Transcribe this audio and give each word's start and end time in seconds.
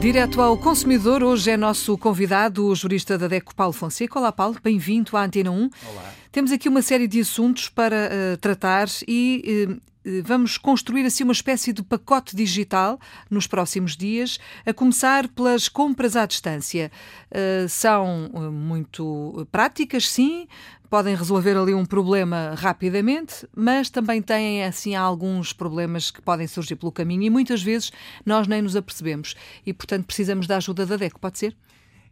Direto 0.00 0.40
ao 0.40 0.56
consumidor, 0.56 1.24
hoje 1.24 1.50
é 1.50 1.56
nosso 1.56 1.98
convidado 1.98 2.66
o 2.66 2.74
jurista 2.74 3.18
da 3.18 3.26
DECO, 3.26 3.52
Paulo 3.52 3.72
Fonseca. 3.72 4.16
Olá, 4.16 4.30
Paulo, 4.30 4.56
bem-vindo 4.62 5.16
à 5.16 5.24
Antena 5.24 5.50
1. 5.50 5.54
Olá. 5.56 6.14
Temos 6.30 6.52
aqui 6.52 6.68
uma 6.68 6.82
série 6.82 7.08
de 7.08 7.18
assuntos 7.18 7.68
para 7.68 8.08
uh, 8.08 8.36
tratar 8.36 8.86
e 9.08 9.66
uh, 9.68 9.80
vamos 10.24 10.56
construir 10.58 11.04
assim 11.04 11.24
uma 11.24 11.32
espécie 11.32 11.72
de 11.72 11.82
pacote 11.82 12.34
digital 12.34 12.98
nos 13.30 13.46
próximos 13.46 13.96
dias, 13.96 14.38
a 14.64 14.72
começar 14.72 15.28
pelas 15.28 15.68
compras 15.68 16.16
à 16.16 16.26
distância. 16.26 16.90
Uh, 17.30 17.68
são 17.68 18.30
muito 18.52 19.46
práticas, 19.50 20.08
sim, 20.08 20.46
podem 20.88 21.14
resolver 21.14 21.56
ali 21.56 21.74
um 21.74 21.84
problema 21.84 22.54
rapidamente, 22.56 23.46
mas 23.54 23.90
também 23.90 24.22
têm 24.22 24.64
assim 24.64 24.94
alguns 24.94 25.52
problemas 25.52 26.10
que 26.10 26.22
podem 26.22 26.46
surgir 26.46 26.76
pelo 26.76 26.92
caminho 26.92 27.22
e 27.22 27.30
muitas 27.30 27.62
vezes 27.62 27.92
nós 28.24 28.46
nem 28.46 28.62
nos 28.62 28.74
apercebemos 28.74 29.34
e, 29.64 29.72
portanto, 29.72 30.06
precisamos 30.06 30.46
da 30.46 30.56
ajuda 30.56 30.86
da 30.86 30.96
DECO, 30.96 31.20
pode 31.20 31.38
ser? 31.38 31.56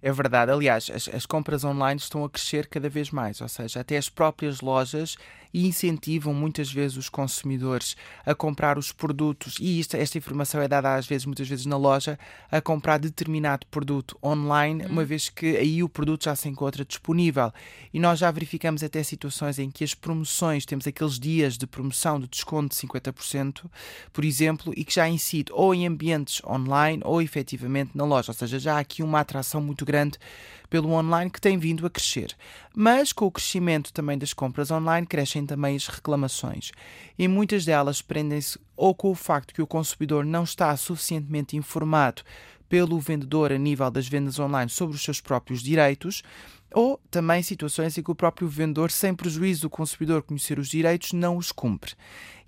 É 0.02 0.12
verdade. 0.12 0.52
Aliás, 0.52 0.90
as, 0.94 1.08
as, 1.08 1.26
compras 1.26 1.64
online 1.64 1.98
estão 1.98 2.24
a 2.24 2.30
crescer 2.30 2.66
cada 2.66 2.88
vez 2.88 3.10
mais, 3.10 3.40
ou 3.40 3.48
seja, 3.48 3.80
até 3.80 3.96
as 3.96 4.08
próprias 4.08 4.60
lojas 4.60 5.16
incentivam 5.52 6.34
muitas 6.34 6.72
vezes 6.72 6.96
os 6.96 7.08
consumidores 7.08 7.96
a 8.24 8.34
comprar 8.34 8.78
os 8.78 8.92
produtos, 8.92 9.56
e 9.60 9.80
isto, 9.80 9.96
esta 9.96 10.18
informação 10.18 10.60
é 10.60 10.68
dada 10.68 10.94
às 10.94 11.06
vezes, 11.06 11.26
muitas 11.26 11.48
vezes 11.48 11.66
na 11.66 11.76
loja, 11.76 12.18
a 12.50 12.60
comprar 12.60 12.98
determinado 12.98 13.66
produto 13.66 14.18
online, 14.22 14.84
uma 14.86 15.02
uhum. 15.02 15.06
vez 15.06 15.28
que 15.28 15.56
aí 15.56 15.82
o 15.82 15.88
produto 15.88 16.24
já 16.24 16.36
se 16.36 16.48
encontra 16.48 16.84
disponível. 16.84 17.52
E 17.92 17.98
nós 17.98 18.18
já 18.18 18.30
verificamos 18.30 18.82
até 18.82 19.02
situações 19.02 19.58
em 19.58 19.70
que 19.70 19.84
as 19.84 19.94
promoções, 19.94 20.66
temos 20.66 20.86
aqueles 20.86 21.18
dias 21.18 21.56
de 21.56 21.66
promoção 21.66 22.20
de 22.20 22.28
desconto 22.28 22.74
de 22.74 22.86
50%, 22.86 23.64
por 24.12 24.24
exemplo, 24.24 24.72
e 24.76 24.84
que 24.84 24.94
já 24.94 25.08
incide 25.08 25.52
ou 25.52 25.74
em 25.74 25.86
ambientes 25.86 26.42
online 26.44 27.02
ou 27.04 27.22
efetivamente 27.22 27.92
na 27.94 28.04
loja, 28.04 28.30
ou 28.30 28.34
seja, 28.34 28.58
já 28.58 28.76
há 28.76 28.78
aqui 28.78 29.02
uma 29.02 29.20
atração 29.20 29.60
muito 29.60 29.84
grande 29.84 30.18
pelo 30.68 30.92
online 30.92 31.30
que 31.30 31.40
tem 31.40 31.58
vindo 31.58 31.86
a 31.86 31.90
crescer. 31.90 32.36
Mas 32.74 33.12
com 33.12 33.26
o 33.26 33.30
crescimento 33.30 33.92
também 33.92 34.18
das 34.18 34.32
compras 34.32 34.70
online, 34.70 35.06
crescem 35.06 35.46
também 35.46 35.76
as 35.76 35.86
reclamações. 35.86 36.72
E 37.18 37.26
muitas 37.28 37.64
delas 37.64 38.02
prendem-se 38.02 38.58
ou 38.76 38.94
com 38.94 39.10
o 39.10 39.14
facto 39.14 39.54
que 39.54 39.62
o 39.62 39.66
consumidor 39.66 40.24
não 40.24 40.44
está 40.44 40.76
suficientemente 40.76 41.56
informado 41.56 42.22
pelo 42.68 42.98
vendedor 42.98 43.52
a 43.52 43.58
nível 43.58 43.90
das 43.90 44.08
vendas 44.08 44.38
online 44.38 44.70
sobre 44.70 44.96
os 44.96 45.02
seus 45.02 45.20
próprios 45.20 45.62
direitos, 45.62 46.22
ou 46.72 47.00
também 47.10 47.42
situações 47.42 47.96
em 47.96 48.02
que 48.02 48.10
o 48.10 48.14
próprio 48.14 48.48
vendedor, 48.48 48.90
sem 48.90 49.14
prejuízo 49.14 49.62
do 49.62 49.70
consumidor 49.70 50.22
conhecer 50.22 50.58
os 50.58 50.68
direitos, 50.68 51.12
não 51.12 51.36
os 51.36 51.52
cumpre. 51.52 51.94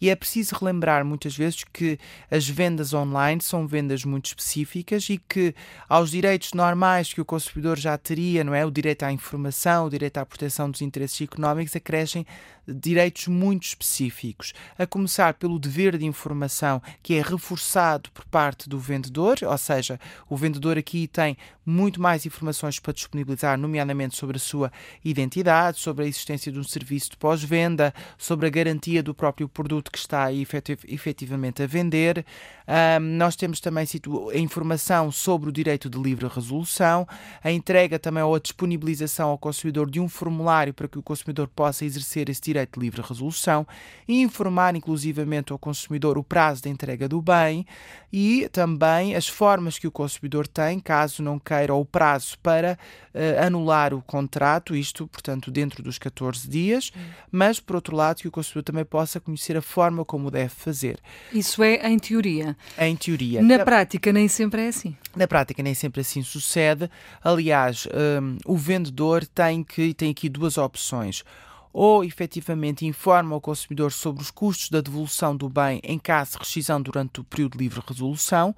E 0.01 0.11
é 0.11 0.17
preciso 0.17 0.55
relembrar 0.55 1.05
muitas 1.05 1.37
vezes 1.37 1.65
que 1.65 1.99
as 2.31 2.49
vendas 2.49 2.95
online 2.95 3.41
são 3.41 3.67
vendas 3.67 4.05
muito 4.05 4.27
específicas 4.27 5.09
e 5.09 5.19
que 5.19 5.55
aos 5.89 6.11
direitos 6.11 6.53
normais 6.53 7.13
que 7.13 7.21
o 7.21 7.25
consumidor 7.25 7.79
já 7.79 7.97
teria, 7.99 8.45
não 8.45 8.55
é? 8.55 8.65
O 8.65 8.71
direito 8.71 9.03
à 9.03 9.13
informação, 9.13 9.87
o 9.87 9.91
direito 9.91 10.19
à 10.19 10.27
proteção 10.27 10.71
dos 10.71 10.83
interesses 10.83 11.21
económicos, 11.21 11.75
acrescem 11.75 12.27
direitos 12.69 13.29
muito 13.29 13.65
específicos, 13.65 14.53
a 14.79 14.87
começar 14.87 15.35
pelo 15.35 15.59
dever 15.59 15.97
de 15.97 16.05
informação 16.05 16.83
que 17.03 17.15
é 17.15 17.23
reforçado 17.23 18.11
por 18.11 18.25
parte 18.27 18.69
do 18.69 18.79
vendedor, 18.79 19.39
ou 19.43 19.59
seja, 19.59 19.99
o 20.29 20.37
vendedor 20.37 20.77
aqui 20.77 21.07
tem 21.09 21.37
muito 21.65 22.01
mais 22.01 22.25
informações 22.27 22.79
para 22.79 22.93
disponibilizar, 22.93 23.59
nomeadamente 23.59 24.17
sobre 24.17 24.37
a 24.37 24.41
sua 24.41 24.73
identidade, 25.05 25.79
sobre 25.79 26.05
a 26.05 26.09
existência 26.09 26.51
de 26.51 26.59
um 26.59 26.65
serviço 26.65 27.11
de 27.11 27.17
pós-venda, 27.17 27.93
sobre 28.17 28.47
a 28.47 28.51
garantia 28.51 29.03
do 29.03 29.15
próprio 29.15 29.49
produto 29.49 29.88
produto 29.89 29.91
que 29.91 29.99
está 29.99 30.25
aí 30.25 30.47
efetivamente 30.87 31.63
a 31.63 31.67
vender. 31.67 32.25
Um, 32.69 33.17
nós 33.17 33.35
temos 33.35 33.61
também 33.61 33.87
a 34.33 34.39
informação 34.39 35.11
sobre 35.11 35.49
o 35.49 35.53
direito 35.53 35.89
de 35.89 35.99
livre 35.99 36.29
resolução, 36.29 37.09
a 37.43 37.51
entrega 37.51 37.99
também 37.99 38.23
ou 38.23 38.35
a 38.35 38.39
disponibilização 38.39 39.31
ao 39.31 39.39
consumidor 39.39 39.91
de 39.91 39.99
um 39.99 40.09
formulário 40.09 40.75
para 40.75 40.87
que 40.87 40.99
o 40.99 41.03
consumidor 41.03 41.49
possa 41.49 41.85
exercer 41.85 42.29
esse 42.29 42.43
direito 42.43 42.79
de 42.79 42.85
livre 42.85 43.01
resolução, 43.01 43.67
e 44.07 44.21
informar 44.21 44.77
inclusivamente 44.77 45.51
ao 45.51 45.59
consumidor 45.59 46.19
o 46.19 46.23
prazo 46.23 46.63
de 46.63 46.69
entrega 46.69 47.09
do 47.09 47.23
bem 47.23 47.67
e 48.13 48.49
também 48.53 49.17
as 49.17 49.27
formas 49.27 49.79
que 49.79 49.87
o 49.87 49.91
consumidor 49.91 50.47
tem, 50.47 50.79
caso 50.79 51.23
não 51.23 51.39
queira, 51.39 51.73
ou 51.73 51.81
o 51.81 51.87
prazo 51.87 52.39
para 52.43 52.79
uh, 53.15 53.47
anular 53.47 53.95
o 53.95 54.03
contrato, 54.03 54.77
isto, 54.77 55.07
portanto, 55.07 55.51
dentro 55.51 55.83
dos 55.83 55.99
14 55.99 56.47
dias, 56.49 56.93
hum. 56.95 57.01
mas, 57.33 57.61
por 57.61 57.77
outro 57.77 57.97
lado, 57.97 58.21
que 58.21 58.29
o 58.29 58.31
consumidor 58.31 58.63
também 58.63 58.85
possa 58.85 59.19
conhecer 59.19 59.57
a 59.57 59.63
forma 59.63 59.78
como 60.05 60.31
deve 60.31 60.51
fazer. 60.51 60.99
Isso 61.33 61.63
é 61.63 61.89
em 61.89 61.99
teoria. 61.99 62.57
Em 62.79 62.97
teoria. 62.97 63.43
Na 63.43 63.59
prática, 63.65 64.13
nem 64.13 64.29
sempre 64.29 64.63
é 64.63 64.69
assim. 64.69 64.97
Na 65.17 65.27
prática, 65.27 65.63
nem 65.63 65.75
sempre 65.75 66.01
assim 66.01 66.23
sucede. 66.23 66.91
Aliás, 67.23 67.87
um, 68.23 68.37
o 68.45 68.57
vendedor 68.57 69.27
tem, 69.27 69.63
que, 69.63 69.95
tem 69.95 70.11
aqui 70.11 70.29
duas 70.29 70.59
opções 70.59 71.25
ou 71.73 72.03
efetivamente 72.03 72.87
informa 72.87 73.37
o 73.37 73.41
consumidor 73.41 73.93
sobre 73.93 74.23
os 74.23 74.31
custos 74.31 74.71
da 74.71 74.81
devolução 74.81 75.37
do 75.37 75.49
bem 75.49 75.81
em 75.85 75.99
caso 75.99 76.33
de 76.33 76.39
rescisão 76.39 76.81
durante 76.81 77.21
o 77.21 77.25
período 77.25 77.53
de 77.53 77.65
livre 77.65 77.83
resolução, 77.87 78.55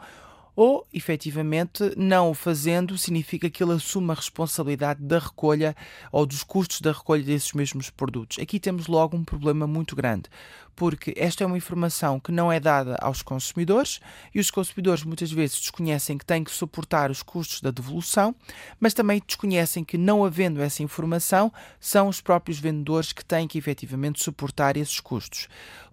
ou, 0.56 0.86
efetivamente, 0.92 1.92
não 1.96 2.30
o 2.30 2.34
fazendo 2.34 2.98
significa 2.98 3.48
que 3.48 3.62
ele 3.62 3.72
assume 3.72 4.10
a 4.10 4.14
responsabilidade 4.14 5.02
da 5.02 5.18
recolha 5.18 5.74
ou 6.12 6.26
dos 6.26 6.42
custos 6.42 6.80
da 6.80 6.92
recolha 6.92 7.22
desses 7.22 7.52
mesmos 7.52 7.88
produtos. 7.88 8.38
Aqui 8.38 8.60
temos 8.60 8.86
logo 8.86 9.16
um 9.16 9.24
problema 9.24 9.66
muito 9.66 9.96
grande, 9.96 10.24
porque 10.80 11.12
esta 11.14 11.44
é 11.44 11.46
uma 11.46 11.58
informação 11.58 12.18
que 12.18 12.32
não 12.32 12.50
é 12.50 12.58
dada 12.58 12.96
aos 13.02 13.20
consumidores 13.20 14.00
e 14.34 14.40
os 14.40 14.50
consumidores 14.50 15.04
muitas 15.04 15.30
vezes 15.30 15.60
desconhecem 15.60 16.16
que 16.16 16.24
têm 16.24 16.42
que 16.42 16.50
suportar 16.50 17.10
os 17.10 17.22
custos 17.22 17.60
da 17.60 17.70
devolução, 17.70 18.34
mas 18.80 18.94
também 18.94 19.20
desconhecem 19.26 19.84
que, 19.84 19.98
não 19.98 20.24
havendo 20.24 20.62
essa 20.62 20.82
informação, 20.82 21.52
são 21.78 22.08
os 22.08 22.22
próprios 22.22 22.58
vendedores 22.58 23.12
que 23.12 23.22
têm 23.22 23.46
que 23.46 23.58
efetivamente 23.58 24.22
suportar 24.22 24.74
esses 24.74 25.00
custos. 25.00 25.48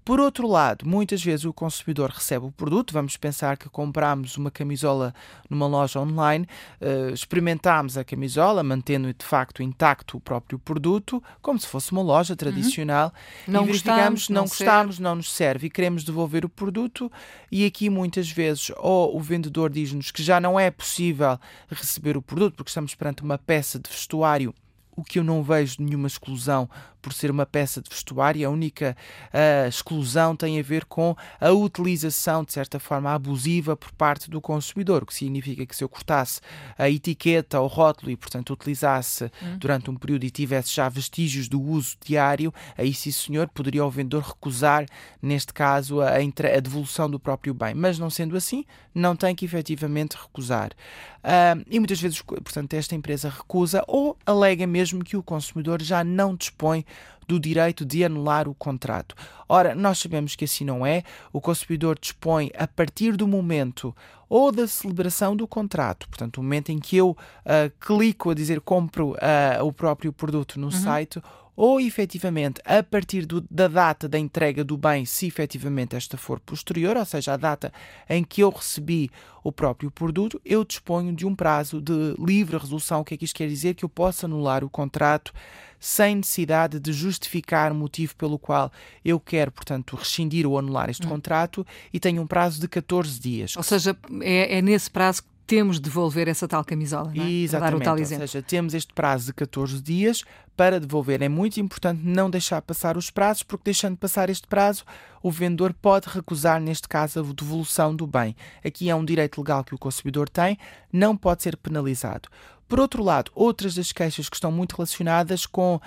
Por 0.08 0.22
outro 0.22 0.48
lado, 0.48 0.88
muitas 0.88 1.22
vezes 1.22 1.44
o 1.44 1.52
consumidor 1.52 2.12
recebe 2.12 2.46
o 2.46 2.52
produto, 2.52 2.94
vamos 2.94 3.18
pensar 3.18 3.58
que 3.58 3.68
compramos 3.68 4.38
uma 4.38 4.50
camisola 4.50 5.14
numa 5.50 5.68
loja 5.68 6.00
online, 6.00 6.48
uh, 6.80 7.14
experimentámos 7.14 7.98
a 7.98 8.06
camisola, 8.06 8.64
mantendo 8.64 9.14
de 9.14 9.26
facto 9.26 9.62
intacto 9.62 10.16
o 10.16 10.22
próprio 10.22 10.58
produto, 10.60 11.22
como 11.42 11.60
se 11.60 11.68
fosse 11.68 11.92
uma 11.92 12.02
loja 12.02 12.32
uhum. 12.32 12.38
tradicional, 12.38 13.14
uhum. 13.46 13.54
não 13.54 13.64
e 13.64 13.66
verificamos, 13.66 14.30
não, 14.30 14.36
não 14.36 14.48
gostamos, 14.48 14.72
não 15.00 15.16
nos 15.16 15.32
serve 15.32 15.68
e 15.68 15.70
queremos 15.70 16.04
devolver 16.04 16.46
o 16.46 16.50
produto, 16.50 17.12
e 17.52 17.66
aqui 17.66 17.90
muitas 17.90 18.30
vezes 18.30 18.72
ou 18.78 19.16
o 19.16 19.20
vendedor 19.20 19.70
diz-nos 19.70 20.12
que 20.12 20.24
já 20.24 20.40
não 20.40 20.60
é 20.60 20.72
possível 20.72 21.40
receber 21.70 22.18
o 22.18 22.22
produto, 22.22 22.56
porque 22.56 22.70
estamos 22.70 22.96
perante 22.96 23.24
uma 23.24 23.38
peça 23.38 23.80
de 23.80 23.90
vestuário 23.90 24.54
o 24.98 25.04
que 25.04 25.20
eu 25.20 25.24
não 25.24 25.44
vejo 25.44 25.76
nenhuma 25.80 26.08
exclusão 26.08 26.68
por 27.08 27.14
ser 27.14 27.32
uma 27.32 27.46
peça 27.46 27.82
de 27.82 27.90
vestuário, 27.90 28.46
a 28.46 28.52
única 28.52 28.96
uh, 29.34 29.68
exclusão 29.68 30.36
tem 30.36 30.60
a 30.60 30.64
ver 30.64 30.84
com 30.86 31.16
a 31.40 31.52
utilização, 31.52 32.44
de 32.44 32.52
certa 32.52 32.80
forma, 32.80 33.14
abusiva 33.14 33.78
por 33.78 33.92
parte 33.94 34.30
do 34.30 34.42
consumidor, 34.42 35.04
o 35.04 35.06
que 35.06 35.14
significa 35.14 35.66
que 35.66 35.76
se 35.76 35.84
eu 35.84 35.90
cortasse 35.90 36.42
a 36.78 36.90
etiqueta 36.90 37.60
ou 37.62 37.68
rótulo 37.68 38.12
e, 38.12 38.18
portanto, 38.18 38.52
utilizasse 38.52 39.32
hum. 39.42 39.58
durante 39.58 39.90
um 39.90 39.96
período 39.96 40.26
e 40.26 40.30
tivesse 40.30 40.76
já 40.76 40.90
vestígios 40.90 41.48
do 41.48 41.62
uso 41.62 41.96
diário, 42.06 42.54
aí 42.78 42.94
sim, 42.94 43.12
senhor, 43.12 43.48
poderia 43.48 43.86
o 43.86 43.90
vendedor 43.90 44.24
recusar, 44.24 44.86
neste 45.22 45.54
caso, 45.54 46.02
a, 46.02 46.16
a 46.16 46.60
devolução 46.60 47.10
do 47.10 47.20
próprio 47.20 47.54
bem. 47.54 47.74
Mas 47.74 47.98
não 47.98 48.10
sendo 48.10 48.36
assim, 48.36 48.66
não 48.94 49.16
tem 49.16 49.34
que 49.34 49.46
efetivamente 49.46 50.18
recusar. 50.18 50.72
Uh, 51.20 51.64
e 51.70 51.80
muitas 51.80 52.00
vezes, 52.00 52.22
portanto, 52.22 52.74
esta 52.74 52.96
empresa 52.96 53.30
recusa 53.30 53.84
ou 53.88 54.18
alega 54.26 54.66
mesmo 54.66 55.04
que 55.04 55.16
o 55.16 55.24
consumidor 55.24 55.82
já 55.82 56.04
não 56.04 56.36
dispõe 56.36 56.86
do 57.28 57.40
direito 57.40 57.86
de 57.86 58.06
anular 58.06 58.48
o 58.48 58.56
contrato. 58.56 59.14
Ora, 59.50 59.76
nós 59.76 60.00
sabemos 60.00 60.36
que 60.36 60.46
assim 60.46 60.64
não 60.64 60.86
é. 60.86 61.04
O 61.34 61.42
consumidor 61.42 62.00
dispõe 62.00 62.50
a 62.58 62.66
partir 62.66 63.18
do 63.18 63.28
momento 63.28 63.94
ou 64.30 64.52
da 64.52 64.68
celebração 64.68 65.36
do 65.36 65.48
contrato, 65.48 66.08
portanto, 66.10 66.38
o 66.38 66.44
momento 66.44 66.70
em 66.70 66.80
que 66.80 66.98
eu 66.98 67.12
uh, 67.12 67.72
clico 67.80 68.30
a 68.30 68.34
dizer 68.34 68.60
compro 68.60 69.12
uh, 69.12 69.64
o 69.64 69.72
próprio 69.72 70.12
produto 70.12 70.60
no 70.60 70.68
uhum. 70.68 70.72
site, 70.72 71.22
ou 71.58 71.82
efetivamente 71.82 72.62
a 72.64 72.84
partir 72.84 73.26
do, 73.26 73.42
da 73.50 73.68
data 73.68 74.08
da 74.08 74.20
entrega 74.20 74.64
do 74.64 74.78
bem, 74.78 75.06
se 75.06 75.26
efetivamente 75.26 75.96
esta 75.96 76.16
for 76.16 76.40
posterior, 76.40 76.96
ou 76.96 77.04
seja, 77.04 77.34
a 77.34 77.38
data 77.38 77.74
em 78.08 78.24
que 78.24 78.42
eu 78.42 78.52
recebi 78.52 79.10
o 79.44 79.52
próprio 79.52 79.90
produto, 79.90 80.40
eu 80.46 80.64
disponho 80.64 81.12
de 81.16 81.26
um 81.26 81.34
prazo 81.34 81.82
de 81.82 82.14
livre 82.20 82.58
resolução. 82.58 83.02
O 83.02 83.04
que 83.04 83.16
é 83.16 83.18
que 83.18 83.26
isto 83.26 83.36
quer 83.36 83.48
dizer? 83.48 83.74
Que 83.74 83.84
eu 83.84 83.90
posso 83.90 84.26
anular 84.26 84.64
o 84.64 84.70
contrato 84.70 85.34
sem 85.80 86.18
necessidade 86.18 86.80
de 86.80 86.94
justificar 86.94 87.72
o 87.72 87.76
motivo 87.76 88.16
pelo 88.16 88.38
qual 88.38 88.72
eu 89.04 89.20
quero, 89.20 89.52
portanto, 89.52 89.96
rescindir 89.96 90.46
ou 90.46 90.60
anular 90.60 90.90
este 90.90 91.08
hum. 91.08 91.10
contrato 91.10 91.66
e 91.92 92.00
tenho 92.00 92.22
um 92.22 92.28
prazo 92.28 92.62
de 92.62 92.68
14 92.68 93.20
dias. 93.20 93.58
Ou 93.58 93.64
seja, 93.64 93.98
é, 94.22 94.58
é 94.58 94.62
nesse 94.62 94.92
prazo 94.92 95.24
que 95.24 95.30
temos 95.48 95.78
de 95.78 95.84
devolver 95.84 96.28
essa 96.28 96.48
tal 96.48 96.64
camisola, 96.64 97.12
não 97.16 97.24
é? 97.24 97.32
Exatamente, 97.32 97.90
ou 97.90 98.06
seja, 98.06 98.42
temos 98.42 98.74
este 98.74 98.94
prazo 98.94 99.28
de 99.28 99.34
14 99.34 99.82
dias 99.82 100.24
para 100.58 100.80
devolver. 100.80 101.22
É 101.22 101.30
muito 101.30 101.60
importante 101.60 102.02
não 102.04 102.30
deixar 102.30 102.62
passar 102.62 102.98
os 102.98 103.10
prazos, 103.10 103.44
porque 103.44 103.64
deixando 103.66 103.96
passar 103.96 104.30
este 104.30 104.46
prazo, 104.46 104.84
o 105.22 105.32
vendedor 105.32 105.74
pode 105.74 106.08
recusar, 106.10 106.60
neste 106.60 106.88
caso, 106.88 107.20
a 107.20 107.24
devolução 107.24 107.96
do 107.96 108.08
bem. 108.08 108.36
Aqui 108.64 108.90
é 108.90 108.96
um 108.96 109.06
direito 109.06 109.40
legal 109.40 109.64
que 109.64 109.76
o 109.76 109.78
consumidor 109.78 110.30
tem, 110.30 110.58
não 110.92 111.16
pode 111.16 111.44
ser 111.44 111.58
penalizado. 111.58 112.30
Por 112.68 112.82
outro 112.82 113.02
lado, 113.02 113.32
outras 113.34 113.76
das 113.76 113.94
queixas 113.94 114.28
que 114.28 114.36
estão 114.36 114.52
muito 114.52 114.76
relacionadas 114.76 115.46
com 115.46 115.76
uh, 115.76 115.82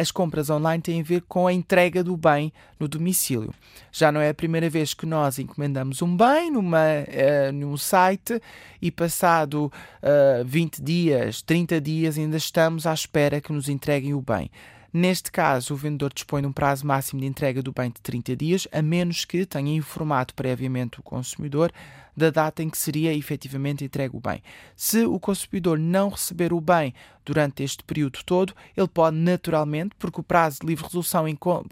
as 0.00 0.10
compras 0.10 0.50
online 0.50 0.82
têm 0.82 1.00
a 1.00 1.04
ver 1.04 1.22
com 1.28 1.46
a 1.46 1.52
entrega 1.52 2.02
do 2.02 2.16
bem 2.16 2.52
no 2.78 2.88
domicílio. 2.88 3.54
Já 3.92 4.10
não 4.10 4.20
é 4.20 4.30
a 4.30 4.34
primeira 4.34 4.68
vez 4.68 4.94
que 4.94 5.06
nós 5.06 5.38
encomendamos 5.38 6.02
um 6.02 6.16
bem 6.16 6.50
numa, 6.50 6.78
uh, 6.78 7.52
num 7.52 7.76
site 7.76 8.42
e 8.82 8.90
passado 8.90 9.66
uh, 9.66 10.40
eh, 10.40 10.42
20 10.44 10.82
dias, 10.82 11.40
30 11.40 11.80
dias, 11.80 12.18
ainda 12.18 12.36
estamos 12.36 12.84
à 12.84 12.92
espera 12.92 13.40
que 13.40 13.52
nos 13.52 13.68
entreguem 13.68 14.12
o 14.12 14.20
bem. 14.20 14.50
Neste 14.96 15.32
caso, 15.32 15.74
o 15.74 15.76
vendedor 15.76 16.12
dispõe 16.14 16.40
de 16.40 16.46
um 16.46 16.52
prazo 16.52 16.86
máximo 16.86 17.20
de 17.20 17.26
entrega 17.26 17.60
do 17.60 17.72
bem 17.72 17.90
de 17.90 18.00
30 18.00 18.36
dias, 18.36 18.68
a 18.70 18.80
menos 18.80 19.24
que 19.24 19.44
tenha 19.44 19.74
informado 19.74 20.32
previamente 20.34 21.00
o 21.00 21.02
consumidor 21.02 21.72
da 22.16 22.30
data 22.30 22.62
em 22.62 22.70
que 22.70 22.78
seria 22.78 23.12
efetivamente 23.12 23.84
entregue 23.84 24.16
o 24.16 24.20
bem. 24.20 24.40
Se 24.76 25.04
o 25.04 25.18
consumidor 25.18 25.80
não 25.80 26.10
receber 26.10 26.52
o 26.52 26.60
bem 26.60 26.94
durante 27.24 27.64
este 27.64 27.82
período 27.82 28.20
todo, 28.24 28.54
ele 28.76 28.86
pode 28.86 29.16
naturalmente, 29.16 29.96
porque 29.98 30.20
o 30.20 30.22
prazo 30.22 30.60
de 30.60 30.66
livre 30.68 30.84
resolução 30.84 31.24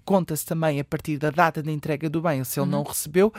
conta-se 0.04 0.44
também 0.44 0.80
a 0.80 0.84
partir 0.84 1.16
da 1.16 1.30
data 1.30 1.62
da 1.62 1.70
entrega 1.70 2.10
do 2.10 2.20
bem, 2.20 2.42
se 2.42 2.58
ele 2.58 2.64
uhum. 2.64 2.72
não 2.72 2.82
recebeu, 2.82 3.32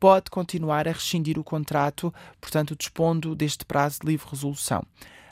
pode 0.00 0.32
continuar 0.32 0.88
a 0.88 0.92
rescindir 0.92 1.38
o 1.38 1.44
contrato, 1.44 2.12
portanto, 2.40 2.74
dispondo 2.74 3.36
deste 3.36 3.64
prazo 3.64 4.00
de 4.00 4.08
livre 4.08 4.26
resolução. 4.28 4.82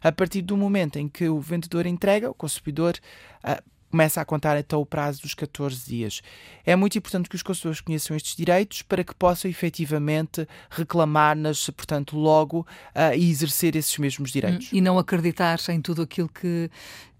A 0.00 0.12
partir 0.12 0.42
do 0.42 0.56
momento 0.56 0.96
em 0.96 1.08
que 1.08 1.28
o 1.28 1.40
vendedor 1.40 1.86
entrega, 1.86 2.30
o 2.30 2.34
consumidor 2.34 2.94
uh, 3.42 3.75
começa 3.90 4.20
a 4.20 4.24
contar 4.24 4.58
então 4.58 4.80
o 4.80 4.86
prazo 4.86 5.22
dos 5.22 5.34
14 5.34 5.86
dias. 5.86 6.22
É 6.64 6.74
muito 6.76 6.98
importante 6.98 7.28
que 7.28 7.36
os 7.36 7.42
consumidores 7.42 7.80
conheçam 7.80 8.16
estes 8.16 8.36
direitos 8.36 8.82
para 8.82 9.04
que 9.04 9.14
possam 9.14 9.50
efetivamente 9.50 10.46
reclamar-nas, 10.70 11.70
portanto, 11.70 12.16
logo 12.16 12.60
uh, 12.60 13.16
e 13.16 13.30
exercer 13.30 13.76
esses 13.76 13.96
mesmos 13.98 14.30
direitos. 14.30 14.68
E 14.72 14.80
não 14.80 14.98
acreditar 14.98 15.58
em 15.68 15.80
tudo 15.80 16.02
aquilo 16.02 16.28
que, 16.28 16.70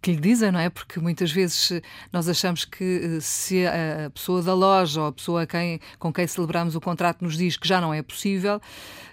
que 0.06 0.12
lhe 0.12 0.20
dizem, 0.20 0.52
não 0.52 0.60
é? 0.60 0.70
Porque 0.70 1.00
muitas 1.00 1.32
vezes 1.32 1.72
eh, 1.72 1.82
nós 2.12 2.28
achamos 2.28 2.64
que 2.64 3.16
eh, 3.16 3.20
se 3.20 3.66
a 3.66 4.08
pessoa 4.10 4.40
da 4.40 4.54
loja 4.54 5.00
ou 5.00 5.08
a 5.08 5.12
pessoa 5.12 5.44
quem, 5.44 5.80
com 5.98 6.12
quem 6.12 6.24
celebramos 6.28 6.76
o 6.76 6.80
contrato 6.80 7.24
nos 7.24 7.36
diz 7.36 7.56
que 7.56 7.66
já 7.66 7.80
não 7.80 7.92
é 7.92 8.00
possível, 8.02 8.60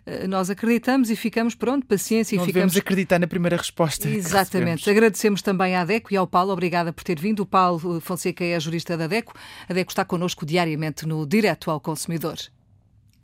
eh, 0.06 0.28
nós 0.28 0.51
acreditamos 0.51 1.10
e 1.10 1.16
ficamos, 1.16 1.56
pronto, 1.56 1.88
paciência. 1.88 2.36
Não 2.36 2.44
e 2.44 2.45
ficamos... 2.45 2.78
acreditar 2.78 3.18
na 3.18 3.25
primeira 3.25 3.57
resposta. 3.57 4.07
Exatamente. 4.07 4.88
Agradecemos 4.88 5.42
também 5.42 5.75
à 5.75 5.84
DECO 5.84 6.13
e 6.13 6.18
ao 6.18 6.28
Paulo, 6.28 6.54
obrigada 6.54 6.94
por 6.94 7.04
ter 7.04 7.19
vindo. 7.19 7.40
O 7.40 7.45
Paulo 7.48 8.00
Fonseca 8.00 8.44
é 8.44 8.60
jurista 8.60 8.95
da 8.95 9.07
DECO. 9.07 9.34
A 9.68 9.74
DECO 9.74 9.92
está 9.92 10.06
connosco 10.06 10.45
diariamente 10.45 11.07
no 11.07 11.25
Direto 11.25 11.72
ao 11.72 11.80
Consumidor. 11.80 12.38